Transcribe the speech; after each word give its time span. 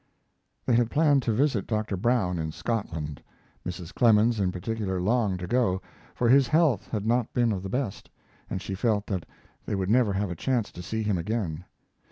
They 0.65 0.73
had 0.73 0.89
planned 0.89 1.21
to 1.21 1.31
visit 1.31 1.67
Dr. 1.67 1.95
Brown 1.95 2.39
in 2.39 2.51
Scotland. 2.51 3.21
Mrs. 3.63 3.93
Clemens, 3.93 4.39
in 4.39 4.51
particular, 4.51 4.99
longed 4.99 5.37
to 5.41 5.47
go, 5.47 5.79
for 6.15 6.27
his 6.27 6.47
health 6.47 6.87
had 6.89 7.05
not 7.05 7.31
been 7.33 7.51
of 7.51 7.61
the 7.61 7.69
best, 7.69 8.09
and 8.49 8.63
she 8.63 8.73
felt 8.73 9.05
that 9.05 9.27
they 9.63 9.75
would 9.75 9.91
never 9.91 10.13
have 10.13 10.31
a 10.31 10.35
chance 10.35 10.71
to 10.71 10.81
see 10.81 11.03
him 11.03 11.19
again. 11.19 11.65